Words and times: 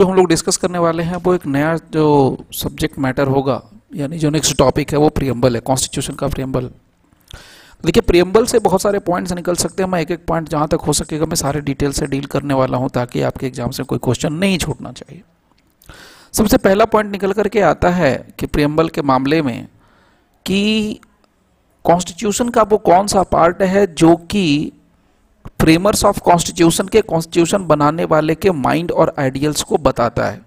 जो 0.00 0.06
हम 0.06 0.14
लोग 0.16 0.28
डिस्कस 0.28 0.56
करने 0.56 0.78
वाले 0.78 1.02
हैं, 1.02 1.16
वो 1.16 1.34
एक 1.34 1.44
नया 1.46 1.76
जो 1.92 2.04
सब्जेक्ट 2.54 2.98
मैटर 2.98 3.26
होगा, 3.28 3.60
यानी 3.96 4.18
जो 4.18 4.30
नेक्स्ट 4.30 4.56
टॉपिक 4.58 4.92
है, 4.92 4.98
वो 4.98 5.08
प्रियम्बल 5.10 5.54
है 5.54 5.60
कॉन्स्टिट्यूशन 5.60 6.14
का 6.14 6.28
प्रियम्बल 6.28 6.70
देखिए 7.84 8.00
प्रियम्बल 8.00 8.46
से 8.46 8.58
बहुत 8.58 8.82
सारे 8.82 8.98
पॉइंट्स 8.98 9.32
निकल 9.32 9.54
सकते 9.56 9.82
हैं, 9.82 9.90
मैं 9.90 10.00
एक 10.00 10.10
एक 10.10 10.24
पॉइंट 10.26 10.48
जहाँ 10.48 10.68
तक 10.68 10.80
हो 10.86 10.92
सकेगा, 10.92 11.26
मैं 11.26 11.36
सारे 11.36 11.60
डिटेल 11.60 11.92
से 11.92 12.06
डील 12.06 12.24
करने 12.26 12.54
वाला 12.54 12.78
हूँ, 12.78 12.88
ताकि 12.88 13.22
आपके 13.22 13.46
एग्ज़ाम 13.46 13.70
से 13.70 13.82
कोई 13.82 13.98
क्वेश्चन 13.98 14.32
नहीं 14.32 14.58
छूटना 14.58 14.92
चाहिए. 14.92 15.22
सबसे 16.32 16.56
पहला 16.58 16.84
पॉइंट 16.86 17.10
निकल 17.12 17.32
करके 17.32 17.60
आता 17.60 17.90
है 17.90 18.14
कि 18.38 18.46
प्रियम्बल 18.46 18.88
के 18.88 19.02
मामले 19.02 19.42
में 19.42 19.66
कि 20.46 21.00
कॉन्स्टिट्यूशन 21.84 22.48
का 22.48 22.62
वो 22.62 22.78
कौन 22.80 23.06
सा 23.06 23.22
पार्ट 23.22 23.62
है, 23.62 23.86
जो 23.88 24.16
कि 24.16 24.72
फ्रेमर्स 25.60 26.04
ऑफ़ 26.04 26.20
कॉन्स्टिट्यूशन 26.20 26.88
के 26.88 27.00
कॉन्स्टिट्यूशन 27.00 27.66
बनाने 27.66 28.04
वाले 28.04 28.34
के 28.34 28.50
माइंड 28.50 28.92
और 28.92 29.14
आइडियल्स 29.18 29.62
को 29.62 29.76
बताता 29.78 30.26
है। 30.26 30.40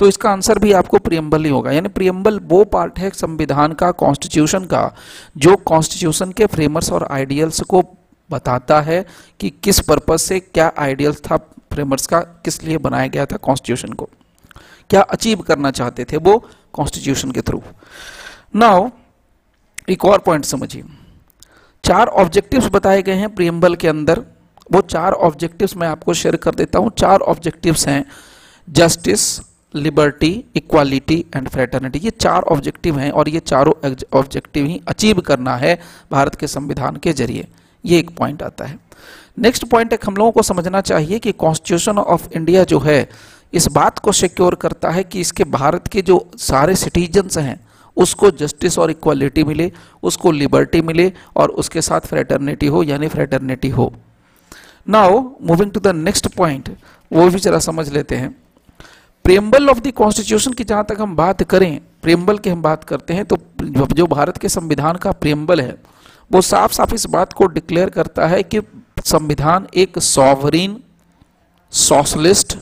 तो 0.00 0.06
इसका 0.08 0.30
आंसर 0.30 0.58
भी 0.58 0.72
आपको 0.72 0.98
प्रियम्बल 0.98 1.44
ही 1.44 1.50
होगा। 1.50 1.72
यानी 1.72 1.88
प्रियम्बल 1.88 2.38
वो 2.42 2.64
पार्ट 2.64 2.98
है 2.98 3.10
संविधान 3.10 3.72
का 3.72 3.90
कॉन्स्टिट्यूशन 3.92 4.64
का, 4.64 4.90
जो 5.36 5.56
कॉन्स्टिट्यूशन 5.56 6.32
के 6.32 6.46
फ्रेमर्स 6.46 6.90
और 6.92 7.06
आइडियल्स 7.10 7.60
को 7.60 7.82
बताता 8.30 8.80
है 8.80 9.04
कि 9.40 9.50
किस 9.64 9.80
पर्पज 9.80 10.18
से 10.18 10.40
क्या 10.40 10.72
आइडियल्स 10.78 11.20
था 11.20 11.36
फ्रेमर्स 11.72 12.06
का, 12.06 12.20
किस 12.20 12.62
लिए 12.64 12.78
बनाया 12.78 13.06
गया 13.06 13.26
था 13.26 13.36
कॉन्स्टिट्यूशन 13.36 13.92
को। 13.92 14.08
क्या 14.90 15.02
अचीव 15.02 15.42
करना 15.42 15.70
चाहते 15.70 16.04
थे 16.04 16.16
वो 16.16 16.38
कॉन्स्टिट्यूशन 16.72 17.30
के 17.30 17.40
थ्रू 17.40 17.62
नाउ 18.54 18.88
एक 19.88 20.04
और 20.04 20.18
पॉइंट 20.18 20.44
समझिए। 20.44 20.82
चार 21.84 22.06
ऑब्जेक्टिव्स 22.06 22.68
बताए 22.72 23.02
गए 23.02 23.12
हैं 23.12 23.34
प्रियम्बल 23.34 23.74
के 23.74 23.88
अंदर। 23.88 24.20
वो 24.72 24.80
चार 24.80 25.12
ऑब्जेक्टिव्स 25.12 25.76
मैं 25.76 25.88
आपको 25.88 26.14
शेयर 26.14 26.36
कर 26.36 26.54
देता 26.54 26.78
हूँ। 26.78 26.90
चार 26.98 27.20
ऑब्जेक्टिव्स 27.20 27.86
हैं। 27.88 28.04
Justice 28.68 29.40
liberty 29.74 30.44
equality 30.56 31.24
and 31.36 31.48
fraternity 31.48 31.98
ये 31.98 32.10
चार 32.10 32.42
ऑब्जेक्टिव 32.42 32.98
हैं 32.98 33.10
और 33.10 33.28
ये 33.28 33.40
चारों 33.40 33.72
ऑब्जेक्टिव 34.12 34.66
ही 34.66 34.80
अचीव 34.88 35.20
करना 35.20 35.56
है 35.56 35.78
भारत 36.12 36.34
के 36.34 36.46
संविधान 36.46 36.96
के 36.96 37.12
ज़रिए। 37.12 37.46
ये 37.84 37.98
एक 37.98 38.10
पॉइंट 38.10 38.42
आता 38.42 38.64
है। 38.64 38.78
नेक्स्ट 39.38 39.64
पॉइंट 39.64 39.92
एक 39.92 40.06
हम 40.06 40.16
लोगों 40.16 40.32
को 40.32 40.42
समझना 40.42 40.80
चाहिए 40.80 41.18
कि 41.18 41.32
कॉन्स्टिट्यूशन 41.32 41.98
ऑफ़ 41.98 42.28
इंडिया 42.32 42.64
जो 42.64 42.78
है, 42.78 43.08
इस 43.52 43.68
बात 43.68 43.98
को 43.98 44.12
सिक्योर 44.12 44.54
करता 44.54 44.90
है 44.90 45.04
कि 45.04 45.20
इसके 45.20 45.44
भारत 45.44 45.88
के 45.88 46.02
जो 46.02 46.30
सारे 46.38 46.74
सिटीजन्स 46.76 47.38
हैं 47.38 47.63
उसको 47.96 48.30
जस्टिस 48.32 48.78
और 48.78 48.90
इक्वालिटी 48.90 49.44
मिले, 49.44 49.70
उसको 50.02 50.30
लिबर्टी 50.32 50.80
मिले 50.82 51.12
और 51.36 51.50
उसके 51.52 51.82
साथ 51.82 52.00
फ्रेटर्निटी 52.00 52.66
हो, 52.66 52.82
यानी 52.82 53.08
फ्रेटर्निटी 53.08 53.68
हो। 53.68 53.92
Now 54.88 55.22
moving 55.42 55.70
to 55.72 55.80
the 55.80 55.94
next 55.96 56.26
point 56.36 56.76
वो 57.10 57.28
भी 57.30 57.38
जरा 57.38 57.58
समझ 57.60 57.88
लेते 57.92 58.16
हैं। 58.16 58.34
प्रेम्बल 59.24 59.68
ऑफ़ 59.70 59.80
द 59.80 59.92
कॉन्स्टिट्यूशन 59.92 60.52
की 60.52 60.64
जहाँ 60.64 60.84
तक 60.88 61.00
हम 61.00 61.14
बात 61.16 61.42
करें 61.42 61.80
प्रेम्बल 62.02 62.38
की 62.38 62.50
हम 62.50 62.62
बात 62.62 62.84
करते 62.84 63.14
हैं 63.14 63.24
तो 63.24 63.36
जो 63.62 64.06
भारत 64.06 64.38
के 64.38 64.48
संविधान 64.48 64.96
का 64.96 65.12
प्रेम्बल 65.12 65.60
है, 65.60 65.76
वो 66.30 66.40
साफ़ 66.40 66.72
साफ़ 66.72 66.94
इस 66.94 67.06
बात 67.06 67.32
को 67.32 67.46
डिक्लेयर 67.48 67.90
करता 67.90 68.26
है 68.26 68.42
कि 68.42 68.60
संविधान 69.04 69.66
एक 69.74 69.98
sovereign 69.98 70.76
socialist 71.72 72.56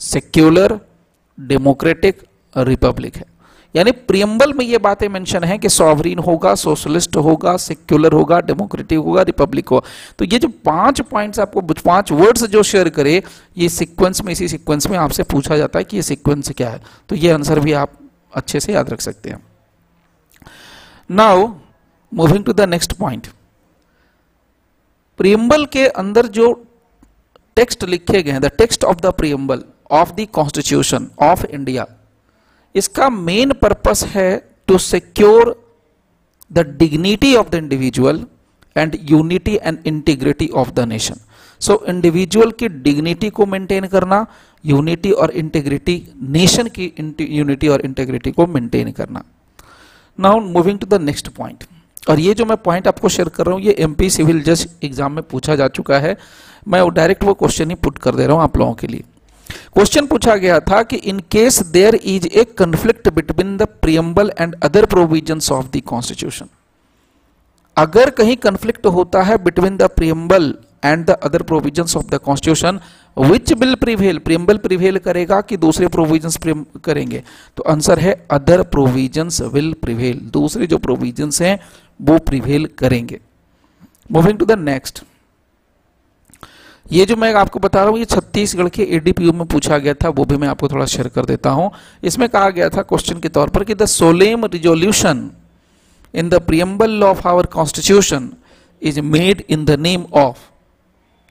secular 0.00 0.78
democratic 1.38 2.22
republic 2.56 3.16
है। 3.16 3.24
यानी 3.74 3.90
प्रियम्बल 4.08 4.52
में 4.52 4.64
ये 4.64 4.78
बातें 4.78 5.08
मेंशन 5.08 5.44
है 5.44 5.58
कि 5.58 5.68
सॉवरीन 5.68 6.18
होगा 6.18 6.54
सोशलिस्ट 6.54 7.16
होगा 7.16 7.56
सेक्युलर 7.56 8.12
होगा 8.12 8.40
डेमोक्रेटिक 8.40 8.98
होगा 8.98 9.22
रिपब्लिक 9.22 9.68
होगा। 9.68 9.88
तो 10.18 10.24
ये 10.24 10.38
जो 10.38 10.48
पाँच 10.64 11.00
पॉइंट्स 11.00 11.40
आपको 11.40 11.60
पाँच 11.60 12.12
वर्ड्स 12.12 12.44
जो 12.44 12.62
शेयर 12.62 12.88
करे, 12.88 13.22
ये 13.58 13.68
सीक्वेंस 13.68 14.22
में, 14.22 14.32
इसी 14.32 14.48
सीक्वेंस 14.48 14.86
में 14.86 14.98
आपसे 14.98 15.22
पूछा 15.22 15.56
जाता 15.56 15.78
है 15.78 15.84
कि 15.84 15.96
ये 15.96 16.02
सीक्वेंस 16.02 16.50
क्या 16.50 16.70
है। 16.70 16.82
तो 17.08 17.16
ये 17.16 17.30
आंसर 17.30 17.60
भी 17.60 17.72
आप 17.72 17.98
अच्छे 18.34 18.60
से 18.60 18.72
याद 18.72 18.90
रख 18.90 19.00
सकते 19.00 19.30
हैं। 19.30 19.42
Now 21.10 21.48
moving 22.12 22.44
to 22.44 22.52
the 22.52 22.60
next 22.60 22.92
point 22.92 23.26
preamble 25.18 25.64
के 25.66 25.86
अंदर 25.88 26.26
जो 26.26 26.52
टेक्स्ट 27.56 27.84
लिखे 27.84 28.22
गए 28.22 28.30
हैं 28.30 28.40
the 28.40 28.50
text 28.58 28.84
of 28.84 28.96
the 28.96 29.12
preamble 29.12 29.62
of 29.90 30.12
the 30.12 30.26
constitution 30.32 31.06
of 31.22 31.44
India 31.46 31.86
इसका 32.74 33.08
मेन 33.10 33.52
पर्पस 33.52 34.04
है 34.14 34.30
to 34.68 34.78
secure 34.78 35.54
the 36.50 36.66
dignity 36.78 37.34
of 37.36 37.50
the 37.50 37.54
individual 37.54 38.24
and 38.76 38.96
unity 39.10 39.54
and 39.62 39.78
integrity 39.86 40.48
of 40.54 40.70
the 40.70 40.80
nation 40.88 41.20
so 41.60 41.82
individual 41.88 42.50
की 42.50 42.68
dignity 42.68 43.30
को 43.30 43.46
मेंटेन 43.46 43.86
करना 43.88 44.26
unity 44.64 45.10
और 45.12 45.30
integrity 45.32 46.02
nation 46.30 46.68
की 46.78 46.92
unity 47.20 47.68
और 47.68 47.80
integrity 47.84 48.30
को 48.30 48.46
maintain 48.46 48.90
करना. 48.92 49.22
Now 50.18 50.40
moving 50.40 50.78
to 50.78 50.86
the 50.86 51.00
next 51.02 51.28
point 51.28 51.64
और 52.10 52.20
ये 52.20 52.34
जो 52.34 52.44
मैं 52.44 52.56
पॉइंट 52.56 52.88
आपको 52.88 53.08
शेयर 53.08 53.28
कर 53.28 53.46
रहा 53.46 53.54
हूँ, 53.54 53.62
ये 53.62 53.74
एमपी 53.78 54.10
सिविल 54.10 54.42
जज 54.42 54.66
एग्ज़ाम 54.84 55.12
में 55.12 55.22
पूछा 55.22 55.56
जा 55.56 55.68
चुका 55.68 55.98
है. 55.98 56.16
मैं 56.68 56.88
डायरेक्ट 56.94 57.24
वो 57.24 57.34
क्वेश्चन 57.34 57.70
ही 57.70 57.76
पुट 57.76 57.98
कर 57.98 58.14
दे 58.14 58.26
रहा 58.26 58.36
हूँ 58.36 58.42
आप 58.42 58.56
लोगों 58.58 58.74
के 58.74 58.86
लिए. 58.86 59.04
क्वेश्चन 59.50 60.06
पूछा 60.06 60.36
गया 60.36 60.58
था 60.60 60.82
कि 60.82 60.96
in 60.96 61.18
case 61.30 61.62
there 61.68 61.94
is 61.94 62.26
a 62.26 62.44
conflict 62.58 63.08
between 63.08 63.56
the 63.56 63.62
preamble 63.82 64.32
and 64.40 64.54
other 64.62 64.86
provision 64.86 65.40
of 65.52 65.66
the 65.66 65.80
constitution 65.86 66.48
अगर 67.76 68.10
कहीं 68.10 68.36
कंफ्लिक्ट 68.36 68.86
होता 68.86 69.22
है 69.22 69.36
between 69.44 69.76
the 69.76 69.82
preamble 69.82 70.54
and 70.84 71.04
the 71.06 71.10
other 71.10 71.42
provision 71.42 71.98
of 71.98 72.06
the 72.06 72.18
constitution 72.24 72.80
which 73.18 73.52
will 73.52 73.74
prevail 73.74 74.18
preamble 74.18 74.56
prevail 74.58 74.98
करेगा 74.98 75.40
कि 75.40 75.56
दूसरे 75.56 75.88
provision 75.88 76.64
करेंगे? 76.84 77.22
तो 77.56 77.62
answer 77.62 77.98
है 77.98 78.26
अदर 78.30 78.62
प्रोविजंस 78.62 79.40
विल 79.52 79.72
प्रिवेल 79.82 80.20
दूसरे 80.32 80.66
जो 80.66 80.78
प्रोविजंस 80.78 81.40
हैं, 81.42 81.58
वो 82.00 82.18
प्रिवेल 82.18 82.66
करेंगे. 82.78 83.20
मूविंग 84.12 84.38
टू 84.38 84.44
द 84.44 84.52
नेक्स्ट 84.52 85.02
ये 86.86 87.04
जो 87.06 87.16
मैं 87.16 87.32
आपको 87.34 87.58
बता 87.58 87.80
रहा 87.80 87.90
हूँ, 87.90 87.98
ये 87.98 88.04
छत्तीसगढ़ 88.04 88.68
के 88.68 88.82
एडीपीयू 88.96 89.32
में 89.32 89.46
पूछा 89.46 89.78
गया 89.78 89.94
था, 89.94 90.08
वो 90.08 90.24
भी 90.24 90.36
मैं 90.36 90.48
आपको 90.48 90.68
थोड़ा 90.68 90.86
शेयर 90.86 91.08
कर 91.08 91.24
देता 91.24 91.50
हूँ। 91.50 91.70
इसमें 92.04 92.28
कहा 92.28 92.50
गया 92.50 92.68
था 92.70 92.82
क्वेश्चन 92.82 93.20
के 93.20 93.28
तौर 93.28 93.50
पर 93.50 93.64
कि 93.64 93.74
the 93.74 93.84
solemn 93.86 94.44
resolution 94.44 95.30
in 96.14 96.28
the 96.28 96.40
preamble 96.42 97.02
of 97.02 97.26
our 97.28 97.46
constitution 97.48 98.30
is 98.82 99.00
made 99.02 99.44
in 99.48 99.64
the 99.64 99.78
name 99.80 100.04
of 100.14 100.38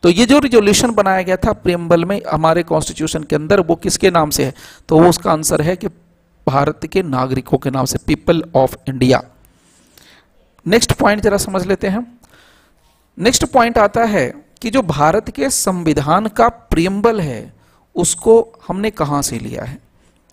तो 0.03 0.09
ये 0.09 0.25
जो 0.25 0.39
रिजोल्यूशन 0.39 0.91
बनाया 0.91 1.21
गया 1.21 1.35
था 1.37 1.51
प्रियम्बल 1.55 2.05
में 2.05 2.21
हमारे 2.29 2.63
कॉन्स्टिट्यूशन 2.63 3.23
के 3.23 3.35
अंदर, 3.35 3.59
वो 3.59 3.75
किसके 3.75 4.09
नाम 4.11 4.29
से 4.29 4.45
है? 4.45 4.53
तो 4.89 4.99
वो 4.99 5.09
उसका 5.09 5.31
आंसर 5.31 5.61
है 5.61 5.75
कि 5.75 5.87
भारत 6.47 6.85
के 6.93 7.03
नागरिकों 7.03 7.57
के 7.57 7.69
नाम 7.69 7.85
से 7.85 7.97
people 8.07 8.43
of 8.55 8.75
India 8.89 9.21
next 10.65 10.93
point 10.93 11.21
जरा 11.21 11.37
समझ 11.37 11.65
लेते 11.67 11.87
हैं। 11.87 12.05
नेक्स्ट 13.17 13.45
पॉइंट 13.45 13.77
आता 13.77 14.03
है 14.05 14.27
कि 14.63 14.69
जो 14.69 14.81
भारत 14.81 15.29
के 15.29 15.49
संविधान 15.49 16.27
का 16.27 16.47
प्रियम्बल 16.49 17.19
है, 17.21 17.53
उसको 17.95 18.35
हमने 18.67 18.89
कहाँ 18.91 19.21
से 19.21 19.39
लिया 19.39 19.63
है? 19.63 19.77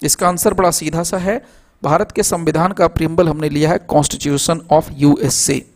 इसका 0.03 0.29
आंसर 0.29 0.55
बड़ा 0.55 0.71
सीधा 0.71 1.03
सा 1.03 1.19
है। 1.19 1.45
भारत 1.83 2.13
के 2.13 2.23
संविधान 2.23 2.73
का 2.73 2.87
प्रियम्बल 2.89 3.29
हमने 3.29 3.49
लिया 3.49 3.71
है 3.71 3.79
कॉन्स्टिट्यूशन 3.79 4.61
ऑफ़ 4.71 4.91
यूएसए 4.93 5.67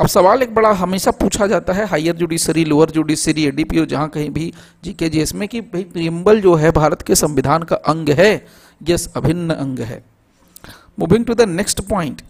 अब 0.00 0.06
सवाल 0.06 0.42
एक 0.42 0.54
बड़ा 0.54 0.72
हमेशा 0.72 1.10
पूछा 1.10 1.46
जाता 1.46 1.72
है, 1.72 1.86
higher 1.86 2.16
judiciary, 2.16 2.64
lower 2.64 2.90
judiciary 2.90 3.44
ADPO 3.44 3.86
जहाँ 3.86 4.08
कहीं 4.08 4.30
भी 4.30 4.52
जीके 4.84 5.08
जीएस 5.08 5.34
में 5.34 5.48
कि 5.48 5.60
भाई 5.60 5.84
प्रियम्बल 5.84 6.40
जो 6.40 6.54
है 6.54 6.70
भारत 6.70 7.02
के 7.02 7.14
संविधान 7.14 7.62
का 7.62 7.76
अंग 7.76 8.08
है, 8.08 8.46
यस, 8.88 9.12
अभिन्न 9.16 9.54
अंग 9.54 9.78
है। 9.78 10.04
Moving 10.98 11.24
to 11.24 11.34
the 11.34 11.40
next 11.40 11.80
point 11.80 12.22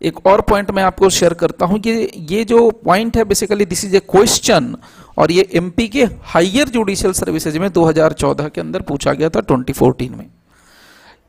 एक 0.00 0.26
और 0.26 0.40
पॉइंट 0.40 0.70
मैं 0.70 0.82
आपको 0.82 1.08
शेयर 1.10 1.34
करता 1.34 1.66
हूँ 1.66 1.78
कि 1.78 1.90
ये 2.30 2.44
जो 2.44 2.70
पॉइंट 2.84 3.16
है 3.16 3.24
basically 3.24 3.64
this 3.64 3.84
is 3.84 3.96
a 3.96 4.00
question 4.10 4.74
और 5.18 5.32
ये 5.32 5.48
एमपी 5.54 5.88
के 5.88 6.04
हायर 6.24 6.68
जुडिशियल 6.68 7.12
सर्विसेज़ 7.12 7.58
में 7.58 7.68
2014 7.68 8.50
के 8.50 8.60
अंदर 8.60 8.82
पूछा 8.82 9.12
गया 9.12 9.28
था 9.28 9.40
2014 9.42 10.10
में। 10.10 10.26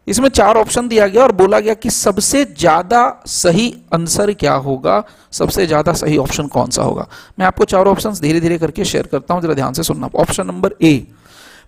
इसमें 0.07 0.27
चार 0.29 0.57
ऑप्शन 0.57 0.87
दिया 0.87 1.07
गया 1.07 1.23
और 1.23 1.31
बोला 1.31 1.59
गया 1.59 1.73
कि 1.73 1.89
सबसे 1.89 2.43
ज़्यादा 2.45 3.01
सही 3.25 3.73
आंसर 3.93 4.33
क्या 4.33 4.53
होगा? 4.53 5.03
सबसे 5.31 5.65
ज़्यादा 5.67 5.93
सही 5.93 6.17
ऑप्शन 6.17 6.47
कौन 6.47 6.69
सा 6.69 6.83
होगा? 6.83 7.07
मैं 7.39 7.45
आपको 7.45 7.65
चार 7.65 7.87
ऑप्शन 7.87 8.13
धीरे 8.21 8.39
धीरे 8.39 8.57
करके 8.57 8.85
शेयर 8.85 9.07
करता 9.07 9.33
हूँ, 9.33 9.41
जरा 9.41 9.53
ध्यान 9.53 9.73
से 9.73 9.83
सुनना। 9.83 10.09
Option 10.15 10.47
number 10.47 10.75
A 10.81 10.95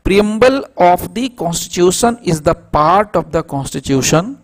preamble 0.06 0.64
of 0.82 1.08
the 1.08 1.30
constitution 1.40 2.18
is 2.26 2.42
the 2.44 2.50
part 2.74 3.18
of 3.18 3.26
the 3.28 3.44
constitution 3.50 4.36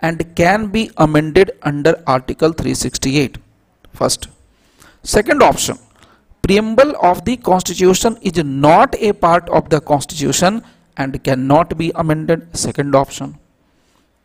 and 0.00 0.34
can 0.34 0.66
be 0.68 0.90
amended 0.96 1.52
under 1.62 2.02
Article 2.06 2.52
368. 2.52 3.38
First. 3.92 4.28
Second 5.02 5.42
option. 5.42 5.78
Preamble 6.42 6.94
of 7.02 7.24
the 7.24 7.36
Constitution 7.36 8.16
is 8.22 8.42
not 8.44 8.94
a 8.98 9.12
part 9.12 9.48
of 9.50 9.68
the 9.68 9.80
Constitution 9.80 10.62
and 10.96 11.22
cannot 11.22 11.76
be 11.76 11.92
amended. 11.94 12.48
Second 12.56 12.94
option. 12.94 13.38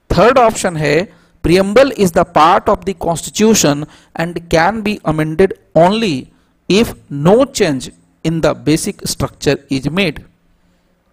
Third 0.10 0.38
option 0.38 0.76
है 0.76 0.96
preamble 1.44 1.92
is 2.04 2.12
the 2.12 2.24
part 2.38 2.70
of 2.70 2.86
the 2.86 2.94
Constitution 2.94 3.86
and 4.16 4.40
can 4.50 4.82
be 4.82 5.00
amended 5.06 5.54
only 5.76 6.32
if 6.70 6.94
no 7.10 7.46
change 7.46 7.92
in 8.24 8.42
the 8.42 8.54
basic 8.54 9.06
structure 9.08 9.58
is 9.70 9.90
made. 10.00 10.24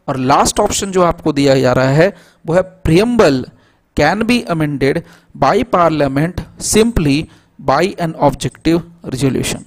और 0.08 0.16
last 0.18 0.60
option 0.60 0.92
जो 0.92 1.02
आपको 1.02 1.32
दिया 1.32 1.58
जा 1.60 1.72
रहा 1.72 1.90
है 1.98 2.08
वो 2.46 2.54
है 2.54 2.62
preamble 2.86 3.44
can 3.96 4.22
be 4.22 4.42
amended 4.42 5.02
by 5.36 5.62
parliament 5.62 6.40
simply 6.60 7.28
by 7.60 7.96
an 8.00 8.14
objective 8.14 8.92
resolution 9.06 9.64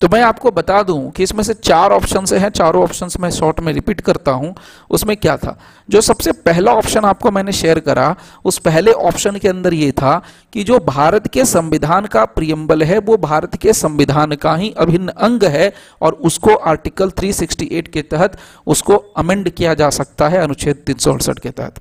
तो 0.00 0.08
मैं 0.12 0.22
आपको 0.22 0.50
बता 0.50 0.82
दूँ 0.82 1.10
कि 1.10 1.22
इसमें 1.22 1.42
से 1.44 1.54
चार 1.54 1.90
ऑप्शन 1.90 2.24
हैं, 2.38 2.48
चारों 2.50 2.82
ऑप्शन 2.82 3.08
मैं 3.20 3.30
शॉर्ट 3.30 3.60
में 3.60 3.72
रिपीट 3.72 4.00
करता 4.00 4.32
हूँ। 4.32 4.54
उसमें 4.90 5.16
क्या 5.16 5.36
था? 5.36 5.58
जो 5.90 6.00
सबसे 6.00 6.32
पहला 6.32 6.72
ऑप्शन 6.72 7.04
आपको 7.04 7.30
मैंने 7.30 7.52
शेयर 7.52 7.78
करा, 7.80 8.16
उस 8.44 8.58
पहले 8.58 8.92
ऑप्शन 8.92 9.36
के 9.36 9.48
अंदर 9.48 9.74
ये 9.74 9.92
था 9.92 10.22
कि 10.52 10.64
जो 10.64 10.78
भारत 10.78 11.28
के 11.28 11.44
संविधान 11.44 12.06
का 12.06 12.24
प्रियम्बल 12.24 12.82
है, 12.82 12.98
वो 12.98 13.16
भारत 13.16 13.56
के 13.56 13.72
संविधान 13.72 14.34
का 14.34 14.54
ही 14.56 14.70
अभिन्न 14.70 15.08
अंग 15.08 15.44
है 15.44 15.72
और 16.02 16.12
उसको 16.12 16.54
आर्टिकल 16.54 17.10
368 17.10 17.88
के 17.88 18.02
तहत 18.02 18.38
उसको 18.66 18.96
अमेंड 18.96 19.50
किया 19.50 19.74
जा 19.74 19.90
सकता 19.90 20.28
है 20.28 20.38
अनुच्छेद 20.38 20.76
तीन 20.76 21.18
के 21.42 21.50
तहत। 21.50 21.80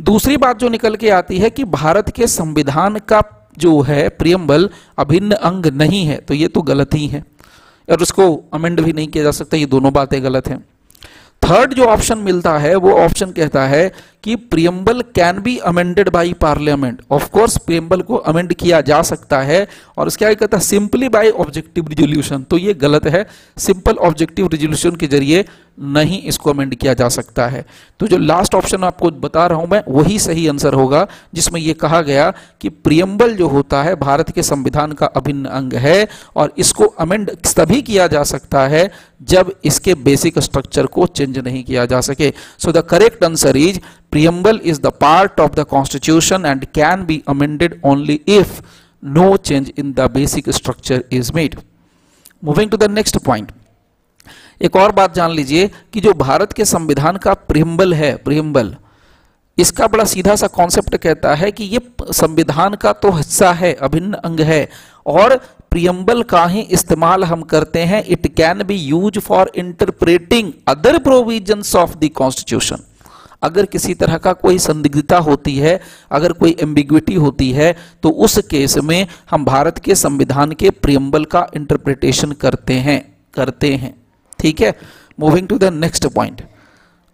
दूसरी 0.00 0.36
बात 0.36 0.58
जो 0.58 0.68
निकल 0.68 0.96
के 0.96 1.10
आती 1.10 1.38
है 1.38 1.50
कि 1.50 1.64
भारत 1.64 2.10
के 2.10 2.26
संविधान 2.26 2.98
का 2.98 3.22
जो 3.58 3.80
है 3.80 4.08
प्रियम्बल 4.08 4.68
अभिन्न 4.98 5.32
अंग 5.32 5.66
नहीं 5.66 6.04
है 6.06 6.16
तो 6.18 6.34
ये 6.34 6.48
तो 6.48 6.62
गलत 6.62 6.94
ही 6.94 7.06
है। 7.06 7.24
और 7.88 8.02
उसको 8.02 8.44
अमेंड 8.54 8.80
भी 8.80 8.92
नहीं 8.92 9.08
किया 9.08 9.24
जा 9.24 9.30
सकता, 9.30 9.56
ये 9.56 9.66
दोनों 9.66 9.92
बातें 9.92 10.22
गलत 10.24 10.48
हैं। 10.48 10.64
थर्ड 11.46 11.74
जो 11.74 11.84
ऑप्शन 11.84 12.18
मिलता 12.18 12.58
है, 12.58 12.74
वो 12.76 12.92
ऑप्शन 12.94 13.30
कहता 13.32 13.66
है 13.66 13.90
कि 14.24 14.34
preamble 14.50 15.00
can 15.14 15.38
be 15.42 15.56
amended 15.66 16.08
by 16.08 16.32
parliament 16.32 17.02
of 17.10 17.28
course 17.30 17.56
preamble 17.58 18.00
को 18.00 18.16
अमेंड 18.30 18.52
किया 18.54 18.80
जा 18.80 19.00
सकता 19.02 19.40
है 19.42 19.66
और 19.98 20.06
उसके 20.06 20.24
आगे 20.24 20.34
कहता 20.34 20.56
है 20.56 20.62
सिंपली 20.64 21.08
बाई 21.08 21.30
ऑब्जेक्टिव 21.30 21.88
रिजोल्यूशन 21.88 22.42
तो 22.42 22.58
ये 22.58 22.74
गलत 22.74 23.06
है। 23.06 23.26
सिंपल 23.56 23.96
ऑब्जेक्टिव 23.98 24.48
रिजोल्यूशन 24.52 24.96
के 24.96 25.06
ज़रिए 25.06 25.44
नहीं 25.78 26.20
इसको 26.22 26.50
अमेंड 26.50 26.74
किया 26.74 26.94
जा 26.94 27.08
सकता 27.08 27.46
है। 27.46 27.64
तो 28.00 28.06
जो 28.06 28.18
लास्ट 28.18 28.54
ऑप्शन 28.54 28.84
आपको 28.84 29.10
बता 29.12 29.46
रहा 29.46 29.58
हूँ 29.58 29.68
मैं, 29.68 29.82
वही 29.88 30.18
सही 30.18 30.46
आंसर 30.48 30.74
होगा, 30.74 31.06
जिसमें 31.34 31.60
यह 31.60 31.74
कहा 31.80 32.00
गया 32.02 32.30
कि 32.60 32.68
प्रियम्बल 32.68 33.34
जो 33.36 33.48
होता 33.48 33.82
है, 33.82 33.94
भारत 33.96 34.30
के 34.30 34.42
संविधान 34.42 34.92
का 34.92 35.06
अभिन्न 35.06 35.46
अंग 35.46 35.72
है 35.74 36.08
और 36.36 36.52
इसको 36.58 36.84
अमेंड 36.84 37.30
तभी 37.56 37.82
किया 37.82 38.06
जा 38.06 38.22
सकता 38.24 38.66
है 38.68 38.90
जब 39.22 39.52
इसके 39.64 39.94
बेसिक 39.96 40.38
स्ट्रक्चर 40.38 40.86
को 40.86 41.06
चेंज 41.08 41.35
चेंज 41.36 41.44
नहीं 41.44 41.62
किया 41.64 41.84
जा 41.86 42.00
सके। 42.00 42.32
So 42.58 42.72
the 42.72 42.82
correct 42.90 43.24
answer 43.24 43.56
is 43.56 43.78
preamble 44.12 44.60
is 44.64 44.80
the 44.80 44.92
part 45.00 45.40
of 45.40 45.54
the 45.54 45.64
constitution 45.70 46.46
and 46.46 46.64
can 46.74 47.04
be 47.06 47.22
amended 47.28 47.80
only 47.84 48.20
if 48.28 48.60
no 49.02 49.36
change 49.38 49.72
in 49.78 49.92
the 49.92 50.10
basic 50.12 50.50
structure 50.52 51.04
is 51.12 51.32
made 51.34 51.56
moving 52.44 52.70
to 52.70 52.76
the 52.76 52.90
next 52.92 53.18
point 53.18 53.52
एक 54.62 54.76
और 54.76 54.92
बात 54.92 55.14
जान 55.14 55.30
लीजिए 55.30 55.70
कि 55.92 56.00
जो 56.00 56.12
भारत 56.16 56.52
के 56.52 56.64
संविधान 56.64 57.16
का 57.16 57.34
प्रियम्बल 57.48 57.94
है 57.94 58.14
प्रियम्बल 58.16 58.74
इसका 59.58 59.86
बड़ा 59.86 60.04
सीधा 60.04 60.34
सा 60.36 60.46
कॉन्सेप्ट 60.46 60.96
कहता 60.96 61.34
है 61.34 61.50
कि 61.52 61.64
ये 61.64 61.80
संविधान 62.12 62.74
का 62.74 62.92
तो 62.92 63.10
हिस्सा 63.10 63.52
है, 63.52 63.72
अभिन्न 63.74 64.14
अंग 64.14 64.40
है, 64.40 64.68
और 65.06 65.34
प्रियम्बल 65.76 66.22
का 66.22 66.44
ही 66.46 66.60
इस्तेमाल 66.72 67.24
हम 67.24 67.42
करते 67.42 67.80
हैं। 67.80 68.02
It 68.04 68.26
can 68.36 68.62
be 68.64 68.74
use 68.74 69.18
for 69.18 69.50
interpreting 69.56 70.52
other 70.68 70.98
provisions 70.98 71.74
of 71.76 71.96
the 71.96 72.08
constitution 72.16 72.84
अगर 73.42 73.66
किसी 73.66 73.94
तरह 73.94 74.18
का 74.18 74.32
कोई 74.34 74.58
संदिग्धता 74.58 75.18
होती 75.18 75.56
है, 75.56 75.80
अगर 76.10 76.32
कोई 76.32 76.56
एम्बिग्विटी 76.60 77.14
होती 77.16 77.50
है 77.52 77.74
तो 78.02 78.10
उस 78.10 78.38
केस 78.50 78.78
में 78.80 79.06
हम 79.30 79.44
भारत 79.44 79.78
के 79.78 79.94
संविधान 79.96 80.52
के 80.52 80.70
प्रियम्बल 80.72 81.24
का 81.26 81.46
इंटरप्रिटेशन 81.56 82.32
करते 82.40 82.74
हैं 82.80 83.00
करते 83.34 83.74
हैं। 83.74 83.94
ठीक 84.38 84.60
है? 84.60 84.74
Moving 85.20 85.48
to 85.48 85.58
the 85.58 85.72
next 85.74 86.06
point 86.08 86.42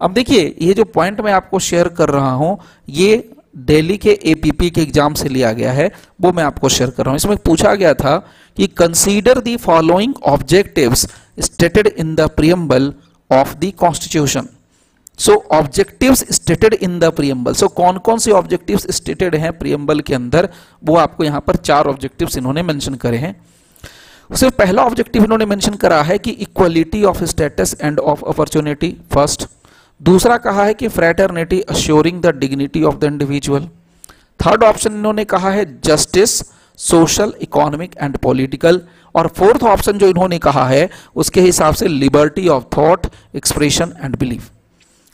अब 0.00 0.12
देखिए, 0.12 0.54
ये 0.60 0.74
जो 0.74 0.84
पॉइंट 0.86 1.20
मैं 1.20 1.32
आपको 1.32 1.58
शेयर 1.60 1.88
कर 1.90 2.08
रहा 2.10 2.32
हूँ, 2.32 2.58
ये 2.88 3.31
दिल्ली 3.54 3.96
के 3.98 4.18
एपीपी 4.24 4.70
के 4.70 4.80
एग्ज़ाम 4.82 5.14
से 5.14 5.28
लिया 5.28 5.52
गया 5.52 5.72
है, 5.72 5.90
वो 6.20 6.32
मैं 6.32 6.44
आपको 6.44 6.68
शेयर 6.68 6.90
कर 6.90 7.04
रहा 7.04 7.10
हूँ। 7.10 7.16
इसमें 7.16 7.36
पूछा 7.38 7.74
गया 7.74 7.92
था 7.94 8.16
कि 8.56 8.66
consider 8.68 9.40
the 9.40 9.56
following 9.58 10.14
objectives 10.26 11.06
stated 11.40 11.86
in 11.88 12.14
the 12.14 12.28
preamble 12.36 12.92
of 13.30 13.54
the 13.56 13.72
constitution 13.78 14.48
so 15.18 15.34
objectives 15.52 16.24
stated 16.34 16.74
in 16.74 16.98
the 16.98 17.10
preamble 17.12 17.54
so 17.54 17.68
कौन 17.70 17.98
कौन 17.98 18.18
से 18.18 18.30
ऑब्जेक्टिव्स 18.32 18.86
स्टेटेड 18.90 19.34
हैं 19.36 19.52
प्रियम्बल 19.58 20.00
के 20.00 20.14
अंदर? 20.14 20.48
वो 20.82 20.96
आपको 20.96 21.24
यहाँ 21.24 21.40
पर 21.40 21.56
चार 21.58 21.86
ऑब्जेक्टिव्स 21.86 22.36
इन्होंने 22.36 22.62
मेंशन 22.62 22.94
करे 22.96 23.16
हैं। 23.16 23.34
उससे 24.30 24.48
पहला 24.52 24.84
ऑब्जेक्टिव 24.84 25.24
इन्होंने 25.24 25.46
मेंशन 25.46 25.74
करा 25.76 26.02
है 26.02 26.18
कि 26.18 26.30
equality 26.40 27.02
of 27.04 27.24
status 27.24 27.76
and 27.80 27.98
of 28.00 28.24
opportunity 28.24 28.96
first 29.14 29.46
दूसरा 30.02 30.36
कहा 30.36 30.64
है 30.64 30.74
कि 30.74 30.88
fraternity 30.88 31.60
assuring 31.60 32.22
the 32.22 32.26
dignity 32.26 32.82
of 32.82 32.96
the 32.96 33.04
individual 33.04 33.68
third 34.40 34.64
option 34.64 34.92
इन्होंने 34.92 35.24
कहा 35.24 35.50
है 35.50 35.80
justice 35.80 36.30
social 36.78 37.32
economic 37.42 37.94
and 38.02 38.16
political 38.16 38.80
और 39.14 39.26
फोर्थ 39.26 39.62
ऑप्शन 39.62 39.98
जो 39.98 40.08
इन्होंने 40.08 40.38
कहा 40.38 40.66
है, 40.66 40.90
उसके 41.16 41.40
हिसाब 41.40 41.74
से 41.74 41.88
liberty 41.88 42.48
of 42.48 42.64
thought 42.76 43.06
expression 43.36 43.92
and 44.04 44.18
belief 44.18 44.50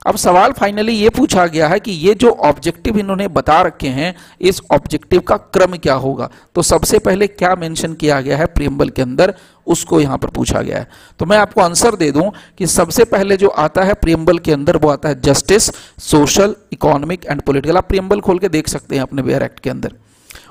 अब 0.06 0.16
सवाल 0.16 0.52
फाइनली 0.52 0.92
ये 0.92 1.08
पूछा 1.08 1.46
गया 1.46 1.68
है 1.68 1.78
कि 1.80 1.92
ये 1.92 2.14
जो 2.14 2.30
ऑब्जेक्टिव 2.30 2.98
इन्होंने 2.98 3.26
बता 3.28 3.60
रखे 3.62 3.88
हैं, 3.88 4.14
इस 4.40 4.60
ऑब्जेक्टिव 4.70 5.20
का 5.20 5.36
क्रम 5.36 5.76
क्या 5.76 5.94
होगा? 5.94 6.30
तो 6.54 6.62
सबसे 6.62 6.98
पहले 6.98 7.26
क्या 7.26 7.54
मेंशन 7.54 7.94
किया 7.94 8.20
गया 8.20 8.36
है 8.36 8.46
प्रियम्बल 8.46 8.88
के 8.88 9.02
अंदर? 9.02 9.34
उसको 9.66 10.00
यहाँ 10.00 10.18
पर 10.18 10.28
पूछा 10.28 10.62
गया 10.62 10.78
है। 10.78 10.88
तो 11.18 11.26
मैं 11.26 11.38
आपको 11.38 11.60
आंसर 11.60 11.96
दे 11.96 12.10
दूँ 12.10 12.30
कि 12.58 12.66
सबसे 12.66 13.04
पहले 13.04 13.36
जो 13.36 13.48
आता 13.48 13.82
है 13.82 13.94
प्रियम्बल 13.94 14.38
के 14.38 14.52
अंदर, 14.52 14.76
वो 14.76 14.88
आता 14.88 15.08
है 15.08 15.20
justice 15.20 15.70
social 16.00 16.54
economic 16.72 17.26
and 17.26 17.42
political 17.42 17.76
आप 17.76 17.88
प्रियम्बल 17.88 18.20
खोल 18.20 18.38
के 18.38 18.48
देख 18.48 18.68
सकते 18.68 18.94
हैं 18.94 19.02
अपने 19.02 19.22
वेयर 19.22 19.42
एक्ट 19.42 19.60
के 19.60 19.70
अंदर। 19.70 19.92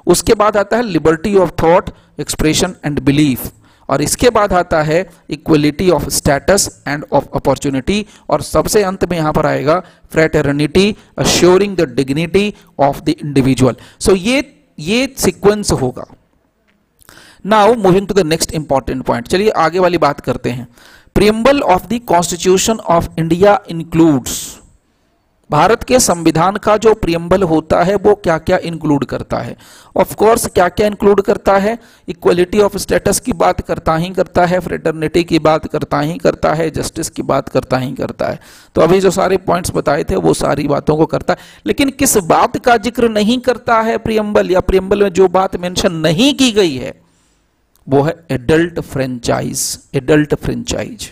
उसके 0.08 0.34
बाद 0.34 0.58
आता 0.58 0.78
है 0.78 0.84
liberty 0.84 1.36
of 1.36 1.52
thought 1.64 1.90
expression 2.20 2.76
and 2.86 3.00
belief 3.00 3.52
और 3.90 4.02
इसके 4.02 4.30
बाद 4.30 4.54
आता 4.54 4.82
है 4.84 5.00
equality 5.30 5.90
of 5.90 6.08
status 6.10 6.70
and 6.88 7.06
of 7.12 7.26
opportunity 7.36 8.06
और 8.30 8.42
सबसे 8.44 8.84
अंत 8.84 9.06
में 9.10 9.18
यहाँ 9.18 9.34
पर 9.34 9.46
आएगा 9.46 9.80
fraternity 10.12 10.96
assuring 11.18 11.76
the 11.78 11.90
dignity 11.96 12.54
of 12.80 13.02
the 13.02 13.16
individual 13.22 13.76
so 14.00 14.16
ये 14.16 14.44
ये 14.80 15.08
सीक्वेंस 15.18 15.72
होगा। 15.72 16.06
Now 17.46 17.74
moving 17.76 18.08
to 18.08 18.14
the 18.14 18.26
next 18.26 18.52
important 18.54 19.04
point 19.06 19.28
चलिए 19.28 19.50
आगे 19.58 19.80
वाली 19.80 19.98
बात 19.98 20.20
करते 20.20 20.50
हैं। 20.50 20.68
Preamble 21.16 21.62
of 21.62 21.88
the 21.88 22.00
constitution 22.08 22.80
of 22.90 23.08
India 23.20 23.60
includes 23.70 24.47
Bharat 25.50 25.84
के 25.84 26.00
संविधान 26.00 26.56
का 26.56 26.76
जो 26.78 26.94
प्रियम्बल 26.94 27.44
होता 27.44 27.82
है, 27.84 27.96
वो 27.96 28.14
क्या 28.16 28.38
क्या 28.38 28.58
इंक्लूड 28.58 29.06
करता 29.06 29.38
है? 29.38 29.56
ऑफ़ 29.96 30.14
कोर्स 30.16 30.46
क्या 30.48 30.68
क्या 30.70 30.88
इंक्लूड 30.88 31.22
करता 31.22 31.58
है? 31.58 31.78
इक्वलिटी 32.08 32.60
ऑफ़ 32.60 32.78
स्टेटस 32.78 33.20
की 33.20 33.34
बात 33.34 33.62
करता 33.62 33.96
ही 33.96 34.10
करता 34.10 34.46
है 34.46 34.60
फ्रेटर्निटी 34.60 35.24
की 35.24 35.40
बात 35.40 35.68
करता 35.68 36.00
ही 36.00 36.18
करता 36.18 36.54
है 36.54 36.70
जस्टिस 36.72 37.10
की 37.10 37.22
बात 37.22 37.50
करता 37.50 37.78
ही 37.78 37.92
करता 37.92 38.28
है। 38.28 38.40
तो 38.76 38.82
अभी 38.82 39.00
जो 39.00 39.12
सारे 39.12 39.38
पॉइंट्स 39.38 39.72
बताए 39.72 40.04
थे, 40.04 40.16
वो 40.16 40.34
सारी 40.34 40.68
बातों 40.68 40.98
को 40.98 41.06
करता 41.06 41.34
है। 41.34 41.40
लेकिन 41.66 41.90
किस 41.90 42.18
बात 42.28 42.58
का 42.58 42.78
ज़िक्र 42.78 43.10
नहीं 43.10 43.40
करता 43.40 43.82
है 43.82 43.98
प्रियम्बल 43.98 44.52
या 44.52 44.60
प्रियम्बल 44.60 45.04
में 45.04 45.10
जो 45.10 45.28
बात 45.30 45.56
मेंशन 45.56 45.94
नहीं 45.98 46.34
की 46.34 46.52
गई 46.52 46.76
है, 46.76 46.94
वो 47.88 48.02
है 48.02 48.16
एडल्ट 48.32 48.80
फ्रेंचाइज 48.82 49.80
एडल्ट 49.96 50.36
फ्रेंचाइज 50.36 51.12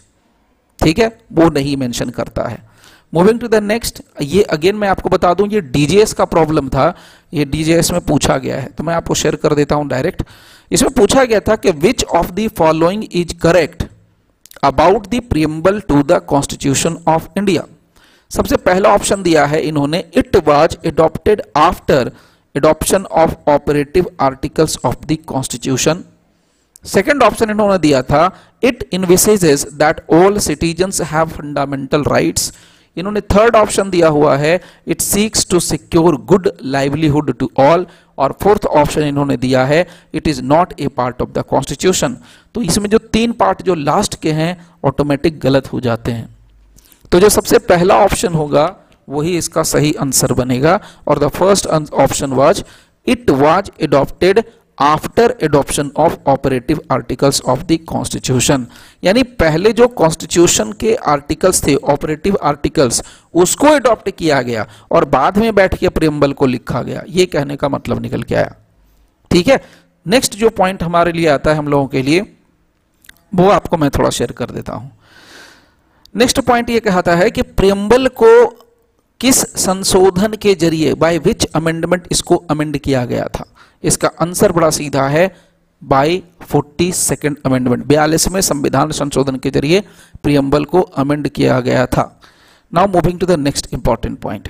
ठीक 0.80 1.00
है? 1.00 1.18
वो 1.32 1.50
नहीं 1.50 1.78
मेंशन 1.78 2.10
करता 2.10 2.48
है। 2.48 2.75
मूविंग 3.14 3.40
टू 3.40 3.48
द 3.48 3.56
नेक्स्ट 3.64 4.02
ये 4.22 4.42
अगेन 4.44 4.76
मैं 4.76 4.88
आपको 4.90 5.10
बता 5.10 5.34
दूँ, 5.34 5.48
ये 5.48 5.62
डीजेएस 5.62 6.14
का 6.14 6.26
प्रॉब्लम 6.26 6.70
था। 6.70 6.94
ये 7.34 7.46
डीजेएस 7.46 7.92
में 7.92 8.00
पूछा 8.02 8.38
गया 8.38 8.60
है। 8.60 8.68
तो 8.68 8.84
मैं 8.84 8.94
आपको 8.96 9.14
शेयर 9.14 9.36
कर 9.36 9.54
देता 9.56 9.76
हूँ 9.76 9.88
डायरेक्ट 9.88 10.24
इसमें 10.72 10.92
पूछा 10.94 11.24
गया 11.26 11.40
था 11.40 11.56
कि 11.56 11.72
which 11.80 12.04
of 12.06 12.32
the 12.32 12.48
following 12.58 13.04
is 13.12 13.34
correct 13.42 13.84
about 14.64 15.08
the 15.08 15.22
preamble 15.30 15.80
to 15.80 16.02
the 16.04 16.20
constitution 16.28 16.98
of 17.08 17.28
India 17.38 17.64
सबसे 18.32 18.56
पहला 18.60 18.94
ऑप्शन 18.94 19.24
दिया 19.24 19.46
है 19.46 19.62
इन्होंने 19.62 20.04
it 20.18 20.36
was 20.48 20.76
adopted 20.88 21.42
after 21.58 22.12
adoption 22.56 23.06
of 23.14 23.34
operative 23.50 24.10
articles 24.22 24.78
of 24.86 25.06
the 25.06 25.18
constitution 25.28 26.04
second 26.86 27.24
option 27.24 27.50
इन्होंने 27.50 27.78
दिया 27.78 28.02
था 28.04 28.30
it 28.64 28.88
envisages 28.94 29.66
that 29.74 30.02
all 30.14 30.38
citizens 30.40 31.02
have 31.12 31.30
fundamental 31.30 32.04
rights 32.04 32.52
इन्होंने 32.98 33.22
third 33.34 33.56
option 33.56 33.90
दिया 33.90 34.08
हुआ 34.10 34.36
है। 34.38 34.60
It 34.88 35.02
seeks 35.02 35.48
to 35.50 35.60
secure 35.62 36.16
good 36.26 36.50
livelihood 36.64 37.34
to 37.38 37.50
all 37.60 37.86
और 38.18 38.36
fourth 38.42 38.66
option 38.66 39.02
इन्होंने 39.04 39.38
दिया 39.38 39.66
है। 39.66 39.86
It 40.14 40.28
is 40.28 40.42
not 40.44 40.74
a 40.80 40.88
part 40.88 41.22
of 41.22 41.30
the 41.30 41.44
constitution 41.50 42.18
तो 42.56 42.62
इसमें 42.62 42.90
जो 42.90 42.98
तीन 42.98 43.32
पार्ट 43.34 43.62
जो 43.62 43.76
लास्ट 43.76 44.20
के 44.22 44.32
हैं 44.32 44.58
ऑटोमेटिक 44.86 45.40
गलत 45.40 45.72
हो 45.74 45.80
जाते 45.80 46.12
हैं। 46.12 46.30
तो 47.12 47.20
जो 47.20 47.30
सबसे 47.30 47.58
पहला 47.60 47.96
ऑप्शन 48.00 48.34
होगा, 48.34 48.76
वही 49.08 49.38
इसका 49.38 49.64
सही 49.66 49.94
आंसर 50.02 50.34
बनेगा। 50.34 50.80
और 51.08 51.20
the 51.20 51.28
first 51.30 51.68
option 51.68 52.34
was 52.34 52.64
it 53.08 53.30
was 53.32 53.72
adopted 53.82 54.44
after 54.80 55.36
adoption 55.44 55.92
of 55.98 56.18
operative 56.28 56.82
articles 56.92 57.42
of 57.42 57.64
the 57.64 57.78
constitution 57.88 58.68
यानी 59.04 59.24
पहले 59.24 59.72
जो 59.74 59.88
कॉन्स्टिट्यूशन 59.88 60.72
के 60.72 60.96
आर्टिकल्स 60.96 61.68
थे 61.68 61.76
ऑपरेटिव 61.76 62.38
आर्टिकल्स 62.44 63.04
उसको 63.34 63.68
एडॉप्ट 63.68 64.10
किया 64.10 64.42
गया 64.42 64.68
और 64.92 65.06
बाद 65.06 65.38
में 65.38 65.56
बैठ 65.56 65.78
के 65.78 65.90
प्रियम्बल 65.90 66.34
को 66.34 66.46
लिखा 66.46 66.82
गया। 66.82 67.04
ये 67.10 67.26
कहने 67.26 67.56
का 67.56 67.70
मतलब 67.70 68.02
निकल 68.02 68.24
के 68.24 68.36
आया। 68.36 68.56
ठीक 69.32 69.48
है? 69.48 69.64
नेक्स्ट 70.08 70.36
जो 70.36 70.50
पॉइंट 70.50 70.84
हमारे 70.84 71.12
लिए 71.12 71.28
आता 71.28 71.52
है 71.52 71.58
हम 71.58 71.68
लोगों 71.68 71.88
के 71.88 72.02
लिए, 72.02 72.36
वो 73.36 73.50
आपको 73.50 73.78
मैं 73.78 73.90
थोड़ा 73.90 74.10
शेयर 74.10 74.32
कर 74.32 74.46
देता 74.46 74.74
हूँ। 74.74 74.92
नेक्स्ट 76.16 76.40
पॉइंट 76.40 76.70
ये 76.70 76.80
कहता 76.80 77.16
है 77.16 77.32
कि 77.32 77.42
प्रियम्बल 77.42 78.08
को 78.08 78.46
किस 79.22 79.38
संशोधन 79.58 80.34
के 80.34 80.54
ज़रिए 80.56 80.94
बाय 80.94 81.18
विच 81.18 81.46
अमेंडमेंट 81.46 82.08
इसको 82.12 82.36
अमेंड 82.36 82.78
किया 82.78 83.04
गया 83.06 83.28
था? 83.28 83.46
इसका 83.84 84.10
आंसर 84.22 84.52
बड़ा 84.52 84.70
सीधा 84.70 85.08
है 85.08 85.36
बाय 85.82 86.22
फोर्टी 86.42 86.92
सेकेंड 86.92 87.38
अमेंडमेंट 87.46 87.86
बयालीसवें 87.86 88.40
संविधान 88.42 88.92
संशोधन 88.92 89.36
के 89.36 89.50
ज़रिए 89.50 89.84
प्रियम्बल 90.24 90.66
को 90.66 90.82
अमेंड 90.82 91.28
किया 91.30 91.60
गया 91.60 91.86
था। 91.86 92.04
Now 92.74 92.88
moving 92.88 93.20
to 93.20 93.26
the 93.26 93.40
next 93.40 93.74
important 93.74 94.20
point 94.20 94.50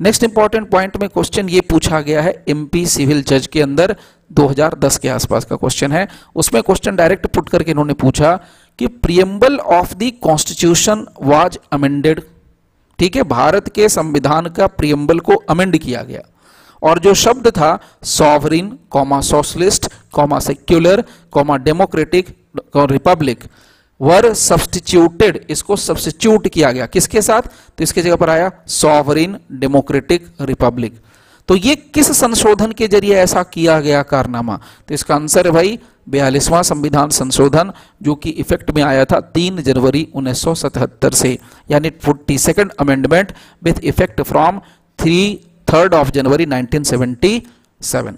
next 0.00 0.24
important 0.24 0.68
point 0.70 0.96
में 0.96 1.08
क्वेश्चन 1.08 1.48
ये 1.48 1.60
पूछा 1.60 2.00
गया 2.00 2.22
है 2.22 2.32
एमपी 2.48 2.84
सिविल 2.86 3.22
जज 3.22 3.46
के 3.46 3.62
अंदर 3.62 3.94
2010 4.30 4.96
के 4.98 5.08
आसपास 5.08 5.44
का 5.44 5.56
क्वेश्चन 5.56 5.92
है। 5.92 6.06
उसमें 6.34 6.62
क्वेश्चन 6.62 6.96
डायरेक्ट 6.96 7.26
पुट 7.26 7.48
करके 7.48 7.70
इन्होंने 7.70 7.94
पूछा 7.94 8.34
कि 8.78 8.86
preamble 8.86 9.56
of 9.56 9.94
the 9.94 10.10
constitution 10.22 11.06
was 11.22 11.58
amended 11.72 12.22
ठीक 13.02 13.16
है, 13.16 13.22
भारत 13.22 13.68
के 13.74 13.88
संविधान 13.88 14.46
का 14.48 14.66
प्रियम्बल 14.68 15.18
को 15.20 15.34
अमेंड 15.50 15.76
किया 15.78 16.02
गया। 16.02 16.20
और 16.82 16.98
जो 16.98 17.14
शब्द 17.14 17.48
था 17.48 17.70
sovereign 18.02 18.68
comma 18.90 19.20
socialist 19.20 19.88
comma 20.12 20.38
secular 20.38 21.02
comma 21.32 21.56
democratic 21.58 22.28
republic 22.76 23.44
were 24.00 24.32
substituted 24.34 25.44
इसको 25.50 25.76
सब्सटीट्यूट 25.78 26.48
किया 26.48 26.70
गया। 26.72 26.86
किसके 26.86 27.22
साथ? 27.22 27.42
तो 27.42 27.84
इसके 27.84 28.02
जगह 28.02 28.16
पर 28.16 28.30
आया 28.30 28.50
सॉवरिन 28.70 29.36
डेमोक्रेटिक 29.52 30.26
रिपब्लिक 30.40 31.00
तो 31.48 31.56
ये 31.56 31.74
किस 31.94 32.12
संशोधन 32.16 32.72
के 32.72 32.88
ज़रिए 32.88 33.14
ऐसा 33.18 33.42
किया 33.44 33.80
गया 33.80 34.02
कारनामा? 34.04 34.60
तो 34.88 34.94
इसका 34.94 35.14
आंसर 35.14 35.46
है 35.46 35.52
भाई 35.52 35.78
बयालीसवां 36.06 36.62
संविधान 36.62 37.10
संशोधन, 37.10 37.72
जो 38.02 38.14
कि 38.14 38.30
इफ़ेक्ट 38.30 38.70
में 38.70 38.82
आया 38.82 39.04
था 39.04 39.20
तीन 39.34 39.62
जनवरी 39.62 40.06
1977 40.16 41.14
से 41.14 41.38
यानी 41.70 41.90
forty 42.02 42.38
second 42.38 42.72
amendment 42.80 43.32
with 43.62 43.84
effect 43.84 44.22
from 44.22 44.60
three 44.98 45.18
third 45.68 45.94
of 45.94 46.10
January 46.10 46.46
1977 46.46 48.12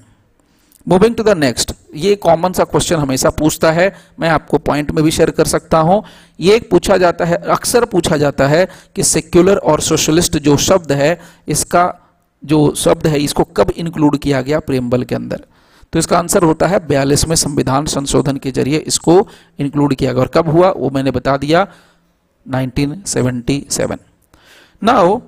moving 0.87 1.15
to 1.17 1.23
the 1.23 1.37
next 1.39 1.73
ये 1.97 2.15
कॉमन 2.17 2.53
सा 2.53 2.65
क्वेश्चन 2.65 2.97
हमेशा 2.97 3.31
पूछता 3.31 3.71
है, 3.73 3.93
मैं 4.21 4.29
आपको 4.29 4.59
पॉइंट 4.59 4.91
में 4.91 5.03
भी 5.05 5.11
शेयर 5.11 5.31
कर 5.31 5.45
सकता 5.47 5.79
हूँ। 5.79 6.03
ये 6.41 6.59
पूछा 6.71 6.97
जाता 6.97 7.25
है, 7.25 7.37
अक्सर 7.37 7.85
पूछा 7.85 8.17
जाता 8.17 8.47
है 8.49 8.67
कि 8.97 9.03
सेक्युलर 9.03 9.57
और 9.57 9.81
सोशलिस्ट 9.81 10.37
जो 10.39 10.57
शब्द 10.59 10.93
है, 10.93 11.19
इसका 11.49 11.85
जो 12.43 12.75
शब्द 12.75 13.07
है, 13.07 13.21
इसको 13.21 13.45
कब 13.57 13.71
इंक्लूड 13.71 14.19
किया 14.19 14.41
गया 14.43 14.61
प्रेमबल 14.61 15.05
के 15.05 15.15
अंदर? 15.15 15.45
तो 15.95 15.99
इसका 15.99 16.19
आंसर 16.19 16.43
होता 16.43 16.67
है 16.67 16.79
बयालीसवें 16.87 17.35
संविधान 17.37 17.85
संशोधन 17.87 18.37
के 18.37 18.51
ज़रिए। 18.53 18.79
इसको 18.79 19.17
इंक्लूड 19.59 19.95
किया 19.95 20.13
गया 20.13 20.21
और 20.21 20.31
कब 20.35 20.49
हुआ, 20.49 20.71
वो 20.71 20.91
मैंने 20.91 21.11
बता 21.11 21.37
दिया 21.37 21.67
1977 22.47 23.99
नाउ 24.83 25.21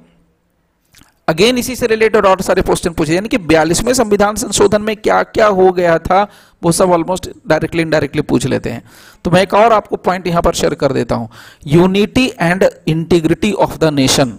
अगेन 1.29 1.59
इसी 1.59 1.77
से 1.77 1.87
रिलेटेड 1.87 2.27
और 2.27 2.41
सारे 2.43 2.63
क्वेश्चन 2.63 2.93
पूछे। 2.93 3.15
यानी 3.15 3.29
कि 3.29 3.39
बयालीसवें 3.41 3.93
संविधान 3.95 4.37
संशोधन 4.37 4.83
में 4.83 4.97
क्या 4.97 5.23
क्या 5.23 5.47
हो 5.49 5.71
गया 5.73 5.99
था, 5.99 6.23
वो 6.63 6.73
सब 6.73 6.91
ऑलमोस्ट 6.91 7.29
डायरेक्टली 7.49 7.83
इनडायरेक्टली 7.83 8.23
पूछ 8.23 8.47
लेते 8.47 8.71
हैं। 8.71 8.83
तो 9.25 9.31
मैं 9.31 9.43
एक 9.43 9.55
और 9.55 9.73
आपको 9.73 9.97
पॉइंट 9.99 10.27
यहाँ 10.27 10.43
पर 10.43 10.55
शेयर 10.55 10.75
कर 10.75 10.93
देता 10.93 11.15
हूँ। 11.15 11.29
Unity 11.67 12.27
and 12.41 12.65
integrity 12.87 13.53
of 13.53 13.79
the 13.79 13.85
nation 13.93 14.39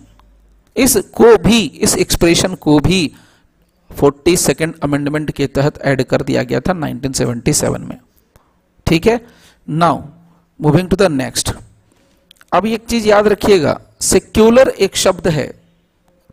इसको 0.75 1.37
भी, 1.37 1.59
इस 1.59 1.95
एक्सप्रेशन 1.97 2.55
को 2.55 2.79
भी 2.79 3.11
फोर्टी 3.91 4.35
सेकेंड 4.37 4.73
अमेंडमेंट 4.83 5.31
के 5.31 5.47
तहत 5.47 5.81
ऐड 5.81 6.03
कर 6.03 6.21
दिया 6.21 6.43
गया 6.43 6.59
था 6.59 6.73
1977 6.73 7.79
में। 7.79 7.97
ठीक 8.87 9.07
है? 9.07 9.19
Now 9.67 10.01
moving 10.59 10.89
to 10.89 10.95
the 10.95 11.11
next 11.11 11.51
अब 12.53 12.65
एक 12.65 12.85
चीज़ 12.85 13.07
याद 13.07 13.27
रखिएगा 13.27 13.79
सेक्युलर 14.01 14.69
एक 14.69 14.95
शब्द 14.95 15.27
है 15.27 15.47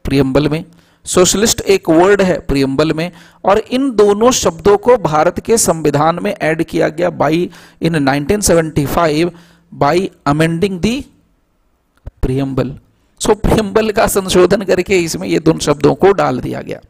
प्रियम्बल 0.04 0.48
में 0.48 0.64
सोशलिस्ट 1.04 1.60
एक 1.60 1.88
वर्ड 1.90 2.22
है 2.22 2.38
प्रियम्बल 2.40 2.92
में, 2.92 3.10
और 3.44 3.58
इन 3.58 3.90
दोनों 3.90 4.30
शब्दों 4.30 4.76
को 4.76 4.96
भारत 4.96 5.40
के 5.40 5.56
संविधान 5.58 6.18
में 6.22 6.30
ऐड 6.32 6.62
किया 6.62 6.88
गया 6.88 7.10
by 7.10 7.50
in 7.82 7.96
1975 7.98 9.30
by 9.72 10.10
amending 10.26 10.78
the 10.80 10.94
preamble 12.22 12.74
so 13.20 13.34
preamble 13.34 13.90
का 13.90 14.06
संशोधन 14.06 14.62
करके 14.62 14.98
इसमें 14.98 15.28
ये 15.28 15.38
दोनों 15.38 15.60
शब्दों 15.60 15.94
को 15.94 16.12
डाल 16.12 16.40
दिया 16.40 16.60
गया। 16.60 16.80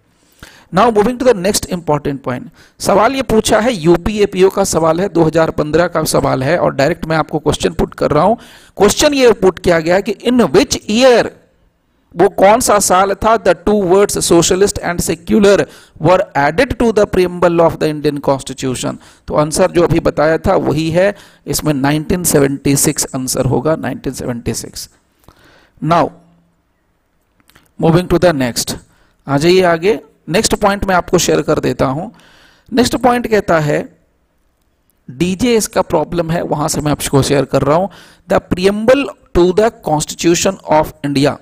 Now 0.74 0.90
moving 0.90 1.18
to 1.18 1.24
the 1.24 1.36
next 1.36 1.66
important 1.72 2.20
point 2.22 2.50
सवाल 2.80 3.14
ये 3.14 3.22
पूछा 3.24 3.58
है 3.60 3.72
यूपीएपीओ 3.72 4.48
का 4.50 4.64
सवाल 4.64 5.00
है 5.00 5.08
2015 5.10 5.88
का 5.88 6.02
सवाल 6.04 6.42
है, 6.42 6.56
और 6.58 6.74
डायरेक्ट 6.74 7.06
मैं 7.06 7.16
आपको 7.16 7.38
क्वेश्चन 7.38 7.72
पुट 7.72 7.94
कर 7.94 8.10
रहा 8.10 8.24
हूँ। 8.24 8.36
क्वेश्चन 8.76 9.14
ये 9.14 9.32
पुट 9.34 9.58
किया 9.58 9.78
गया 9.80 10.00
कि 10.00 10.12
इन 10.12 10.42
विच 10.44 10.78
ईयर 10.90 11.30
वो 12.14 12.28
कौन 12.30 12.60
सा 12.60 12.78
साल 12.78 13.14
था? 13.14 13.36
The 13.36 13.48
two 13.66 13.72
words 13.84 14.18
socialist 14.24 14.78
and 14.78 15.00
secular 15.00 15.66
were 16.02 16.24
added 16.38 16.72
to 16.78 16.90
the 16.92 17.04
preamble 17.08 17.60
of 17.60 17.76
the 17.76 17.82
Indian 17.84 18.18
constitution 18.20 18.98
तो 19.28 19.34
आंसर 19.36 19.70
जो 19.70 19.82
अभी 19.82 20.00
बताया 20.00 20.38
था, 20.38 20.54
वही 20.56 20.88
है। 20.90 21.14
इसमें 21.46 21.72
1976 21.74 23.06
आंसर 23.14 23.46
होगा 23.46 23.76
1976 23.76 24.88
now 25.82 26.08
moving 27.80 28.08
to 28.08 28.18
the 28.18 28.34
next 28.36 28.76
आ 29.26 29.38
जाइए 29.38 29.62
आगे। 29.64 29.98
नेक्स्ट 30.28 30.54
पॉइंट 30.54 30.84
मैं 30.84 30.94
आपको 30.94 31.18
शेयर 31.18 31.42
कर 31.42 31.58
देता 31.60 31.86
हूँ। 31.86 32.10
नेक्स्ट 32.68 32.96
पॉइंट 32.96 33.26
कहता 33.30 33.58
है 33.60 33.82
डीजे 35.08 35.54
इसका 35.56 35.82
प्रॉब्लम 35.82 36.30
है, 36.30 36.42
वहाँ 36.42 36.68
से 36.68 36.80
मैं 36.80 36.92
आपको 36.92 37.22
शेयर 37.22 37.44
कर 37.44 37.62
रहा 37.62 37.76
हूँ। 37.76 37.88
The 38.28 38.38
preamble 38.50 39.08
to 39.34 39.52
the 39.52 39.70
constitution 39.84 40.56
of 40.70 40.92
India 41.04 41.36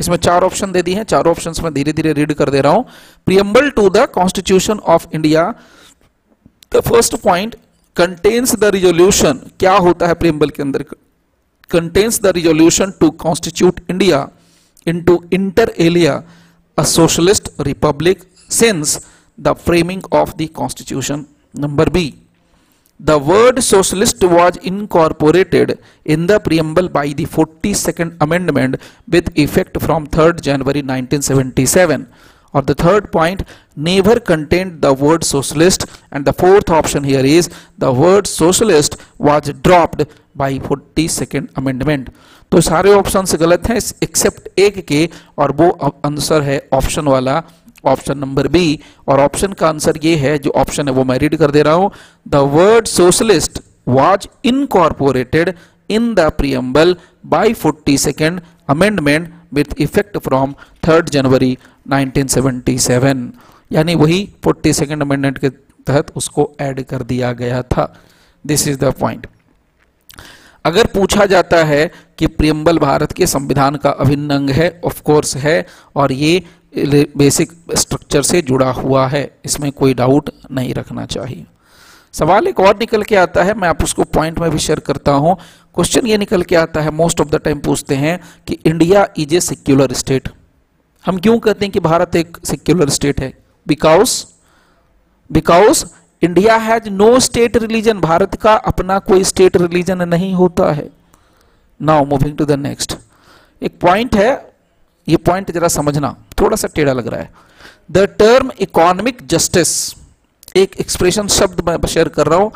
इसमें 0.00 0.16
चार 0.18 0.44
ऑप्शन 0.44 0.72
दे 0.72 0.82
दिए 0.82 0.94
हैं, 0.94 1.04
चार 1.04 1.26
ऑप्शन 1.26 1.52
में 1.62 1.72
धीरे 1.74 1.92
धीरे 1.92 2.12
रीड 2.12 2.32
कर 2.34 2.50
दे 2.50 2.60
रहा 2.60 2.72
हूँ। 2.72 2.84
Preamble 3.26 3.70
to 3.70 3.88
the 3.90 4.06
constitution 4.14 4.78
of 4.78 5.06
India 5.14 5.52
the 6.74 6.80
first 6.82 7.16
point 7.22 7.56
contains 7.96 8.54
the 8.56 8.64
resolution 8.74 9.40
क्या 9.60 9.72
होता 9.74 10.06
है 10.06 10.14
प्रियम्बल 10.14 10.50
के 10.50 10.62
अंदर? 10.62 10.82
Contains 11.70 12.20
the 12.22 12.26
resolution 12.36 12.92
to 13.00 13.10
constitute 13.18 13.80
India 13.90 14.28
into 14.86 15.14
inter 15.32 15.70
alia 15.84 16.12
a 16.76 16.84
socialist 16.84 17.48
republic 17.70 18.18
since 18.48 19.08
the 19.38 19.54
framing 19.54 20.02
of 20.12 20.36
the 20.36 20.48
constitution. 20.48 21.26
Number 21.54 21.86
B. 21.86 22.18
The 22.98 23.18
word 23.18 23.62
socialist 23.62 24.22
was 24.24 24.56
incorporated 24.58 25.78
in 26.04 26.26
the 26.26 26.38
preamble 26.40 26.88
by 26.88 27.08
the 27.08 27.26
42nd 27.26 28.16
Amendment 28.20 28.76
with 29.06 29.26
effect 29.36 29.80
from 29.82 30.06
3rd 30.06 30.40
January 30.40 30.82
1977. 30.82 32.08
Or 32.56 32.62
the 32.62 32.74
third 32.74 33.08
point, 33.16 33.42
never 33.88 34.14
contained 34.28 34.80
the 34.82 34.92
word 35.02 35.24
socialist. 35.30 35.84
And 36.10 36.24
the 36.24 36.34
fourth 36.42 36.70
option 36.70 37.04
here 37.04 37.24
is 37.32 37.50
the 37.78 37.92
word 37.92 38.26
socialist 38.26 38.96
was 39.18 39.52
dropped 39.66 40.04
by 40.34 40.50
42nd 40.68 41.50
Amendment. 41.62 42.08
तो 42.52 42.60
सारे 42.60 42.92
options 42.94 43.34
गलत 43.40 43.68
हैं 43.68 43.76
accept 44.02 44.48
एक 44.64 44.78
के 44.88 45.08
और 45.38 45.52
वो 45.60 45.68
answer 46.06 46.42
है 46.42 46.58
option 46.72 47.08
वाला 47.08 47.42
ऑप्शन 47.92 48.18
नंबर 48.18 48.48
बी 48.48 48.66
और 49.08 49.20
ऑप्शन 49.20 49.52
का 49.60 49.68
आंसर 49.68 49.98
ये 50.04 50.14
है 50.16 50.38
जो 50.38 50.50
ऑप्शन 50.62 50.88
है 50.88 50.94
वो 50.94 51.04
मैं 51.04 51.18
रीड 51.18 51.36
कर 51.36 51.50
दे 51.50 51.62
रहा 51.62 51.74
हूँ. 51.74 51.90
The 52.28 52.36
word 52.54 52.86
socialist 52.86 53.60
was 53.88 54.26
incorporated 54.48 55.54
in 55.90 56.14
the 56.14 56.30
preamble 56.38 56.96
by 57.26 57.54
forty 57.64 57.98
second 57.98 58.40
amendment 58.68 59.32
with 59.52 59.74
effect 59.78 60.18
from 60.18 60.54
third 60.88 61.10
January 61.10 61.56
1977 61.86 63.30
यानी 63.70 63.94
वही 63.94 64.28
फोर्टी 64.44 64.72
सेकेंड 64.72 65.02
अमेंडमेंट 65.02 65.38
के 65.38 65.48
तहत 65.50 66.12
उसको 66.16 66.50
ऐड 66.60 66.82
कर 66.84 67.02
दिया 67.04 67.32
गया 67.32 67.62
था। 67.64 67.92
दिस 68.44 68.66
इज़ 68.68 68.78
द 68.78 68.92
पॉइंट 69.00 69.26
अगर 70.64 70.86
पूछा 70.86 71.24
जाता 71.26 71.64
है 71.64 71.90
कि 72.18 72.26
प्रियम्बल 72.28 72.78
भारत 72.78 73.12
के 73.12 73.26
संविधान 73.26 73.76
का 73.76 73.90
अभिन्न 73.90 74.30
अंग 74.30 74.50
है 74.50 74.68
ऑफ़ 74.84 75.02
कोर्स 75.02 75.36
है, 75.36 75.66
और 75.96 76.12
ये 76.12 76.44
बेसिक 77.16 77.52
स्ट्रक्चर 77.74 78.22
से 78.22 78.40
जुड़ा 78.42 78.70
हुआ 78.70 79.06
है, 79.08 79.30
इसमें 79.44 79.70
कोई 79.72 79.94
डाउट 79.94 80.30
नहीं 80.52 80.74
रखना 80.74 81.06
चाहिए। 81.06 81.44
सवाल 82.14 82.46
एक 82.48 82.60
और 82.60 82.76
निकल 82.78 83.02
के 83.02 83.16
आता 83.16 83.42
है, 83.42 83.54
मैं 83.54 83.68
आप 83.68 83.82
उसको 83.84 84.04
पॉइंट 84.04 84.38
में 84.38 84.50
भी 84.50 84.58
शेयर 84.58 84.80
करता 84.80 85.12
हूँ। 85.12 85.36
क्वेश्चन 85.76 86.06
ये 86.06 86.16
निकल 86.18 86.42
के 86.42 86.56
आता 86.56 86.80
है 86.80 86.90
मोस्ट 86.90 87.20
ऑफ़ 87.20 87.28
द 87.28 87.40
टाइम 87.44 87.58
पूछते 87.60 87.94
हैं 87.94 88.18
कि 88.46 88.58
India 88.66 89.06
is 89.18 89.34
a 89.36 89.40
secular 89.40 89.92
state 89.92 90.28
हम 91.04 91.18
क्यों 91.18 91.38
कहते 91.38 91.64
हैं 91.64 91.72
कि 91.72 91.80
भारत 91.80 92.16
एक 92.16 92.36
सिक्युलर 92.44 92.88
स्टेट 92.88 93.20
है? 93.20 93.32
Because 93.66 94.24
because 95.30 95.84
India 96.22 96.56
has 96.56 96.88
no 96.90 97.18
state 97.20 97.56
religion 97.56 98.00
Bharat 98.00 98.34
का 98.42 98.54
अपना 98.70 98.98
कोई 99.08 99.24
स्टेट 99.24 99.56
रिलीजन 99.56 100.02
नहीं 100.08 100.32
होता 100.34 100.72
है। 100.72 100.88
Now 101.80 102.04
moving 102.04 102.36
to 102.36 102.44
the 102.44 102.52
next 102.52 102.96
एक 103.62 103.78
पॉइंट 103.80 104.14
है, 104.14 104.30
ये 105.08 105.16
पॉइंट 105.18 105.50
जरा 105.50 105.68
समझना। 105.68 106.14
थोड़ा 106.40 106.56
सा 106.56 106.68
टेढ़ा 106.74 106.92
लग 106.92 107.06
रहा 107.06 107.20
है। 107.20 107.30
द 107.90 108.06
टर्म 108.18 108.50
इकोनॉमिक 108.60 109.26
जस्टिस 109.26 109.72
एक 110.56 110.76
एक्सप्रेशन 110.80 111.28
शब्द 111.28 111.60
मैं 111.68 111.76
शेयर 111.86 112.08
कर 112.08 112.26
रहा 112.26 112.38
हूँ। 112.38 112.52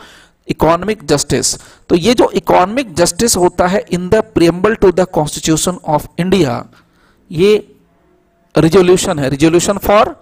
इकोनॉमिक 0.51 1.05
जस्टिस 1.07 1.55
तो 1.89 1.97
ये 1.97 2.15
जो 2.15 2.31
इकोनॉमिक 2.35 2.95
जस्टिस 2.95 3.37
होता 3.37 3.67
है 3.69 3.85
in 3.93 4.09
the 4.09 4.23
preamble 4.35 4.75
to 4.75 4.91
the 4.93 5.07
constitution 5.13 5.79
of 5.87 6.07
India 6.19 6.65
ये 7.31 7.53
रिजोल्यूशन 8.55 9.19
है. 9.19 9.29
Resolution 9.31 9.79
for 9.79 10.17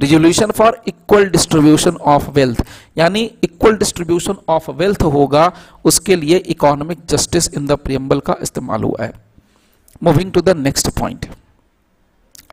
resolution 0.00 0.50
for 0.52 0.80
equal 0.88 1.28
distribution 1.30 1.96
of 2.06 2.30
wealth 2.30 2.64
यानी 2.98 3.20
इक्वल 3.44 3.76
डिस्ट्रीब्यूशन 3.76 4.36
ऑफ़ 4.48 4.70
वेल्थ 4.72 5.02
होगा, 5.04 5.52
उसके 5.84 6.16
लिए 6.16 6.36
economic 6.48 6.98
justice 7.10 7.48
in 7.48 7.66
the 7.66 7.72
preamble 7.78 8.20
का 8.20 8.36
इस्तेमाल 8.42 8.82
हुआ 8.82 9.02
है. 9.02 9.12
Moving 10.02 10.32
to 10.32 10.40
the 10.40 10.56
next 10.58 10.88
point 10.98 11.24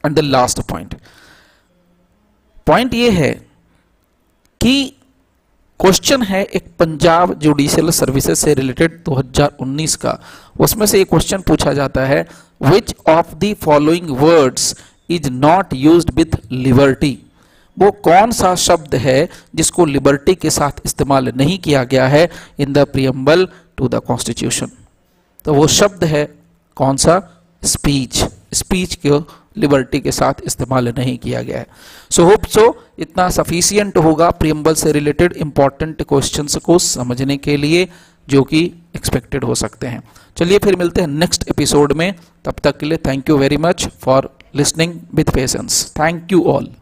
and 0.06 0.16
the 0.16 0.20
last 0.20 0.62
point 0.70 0.96
point 2.68 2.94
ये 2.94 3.10
है 3.12 3.32
कि 4.62 4.94
क्वेश्चन 5.84 6.22
है 6.22 6.44
एक 6.44 6.66
पंजाब 6.80 7.34
जुडिशियल 7.34 7.90
सर्विसेज़ 7.90 8.40
से 8.40 8.54
रिलेटेड 8.54 9.04
2019 9.04 9.96
का। 9.96 10.20
उसमें 10.60 10.86
से 10.86 11.02
एक 11.02 11.10
क्वेश्चन 11.10 11.38
पूछा 11.38 11.74
जाता 11.74 12.06
है 12.06 12.28
which 12.62 12.96
of 13.08 13.36
the 13.36 13.56
following 13.64 14.10
words 14.10 14.76
is 15.10 15.30
not 15.30 15.74
used 15.74 16.12
with 16.12 16.26
liberty 16.52 17.20
वो 17.80 17.92
कौन 17.92 18.32
सा 18.32 18.56
शब्द 18.56 18.96
है 18.96 19.30
जिसको 19.56 19.86
लिबर्टी 19.86 20.36
के 20.36 20.50
साथ 20.50 20.72
इस्तेमाल 20.86 21.34
नहीं 21.36 21.60
किया 21.60 21.84
गया 21.84 22.08
है 22.08 22.30
in 22.60 22.74
the 22.74 22.78
preamble 22.78 23.48
to 23.78 23.88
the 23.88 23.96
constitution 23.96 24.68
तो 25.46 25.54
वो 25.54 25.68
शब्द 25.68 26.04
है 26.04 26.36
कौन 26.76 26.98
सा? 26.98 27.44
स्पीच 27.64 28.26
स्पीच 28.54 28.96
के 28.96 29.10
लिबर्टी 29.58 30.00
के 30.00 30.12
साथ 30.12 30.34
इस्तेमाल 30.44 30.88
नहीं 30.88 31.18
किया 31.18 31.42
गया 31.44 31.58
है। 31.58 31.68
सो 32.10 32.24
होप 32.24 32.46
सो 32.46 32.84
इतना 33.00 33.30
सफिशियंट 33.30 33.98
होगा 33.98 34.30
प्रियम्बल 34.30 34.74
से 34.74 34.92
रिलेटेड 34.92 35.34
इंपॉर्टेंट 35.34 36.02
क्वेश्चन 36.02 36.48
को 36.66 36.80
समझने 36.80 37.38
के 37.38 37.58
लिए, 37.58 37.90
जो 38.30 38.44
कि 38.44 38.72
एक्सपेक्टेड 38.96 39.44
हो 39.44 39.56
सकते 39.56 39.88
हैं। 39.88 40.04
चलिए 40.38 40.58
फिर 40.58 40.76
मिलते 40.76 41.02
हैं 41.02 41.08
नेक्स्ट 41.08 41.50
एपिसोड 41.50 41.94
में। 41.94 42.16
तब 42.46 42.56
तक 42.64 42.78
के 42.78 42.86
लिए 42.86 42.98
thank 42.98 43.30
you 43.30 43.38
very 43.38 43.58
much 43.58 43.88
for 43.88 44.38
listening 44.56 44.94
with 45.14 45.26
patience 45.26 45.94
thank 46.00 46.32
you 46.32 46.44
all 46.44 46.74